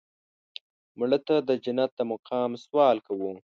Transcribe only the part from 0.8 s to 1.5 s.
مړه ته د